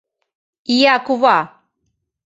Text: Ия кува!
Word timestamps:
Ия 0.75 0.95
кува! 1.05 1.37